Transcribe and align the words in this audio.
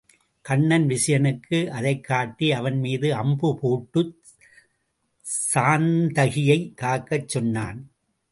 கண்ணன் 0.41 0.87
விசயனுக்கு 0.87 1.67
அதைக் 1.67 2.03
காட்டி 2.03 2.51
அவன் 2.51 2.79
மீது 2.79 3.13
அம்புபோட்டுச் 3.15 4.17
சாத்தகியைக் 5.53 6.73
காக்கச் 6.81 7.27
சொன்னான். 7.27 7.79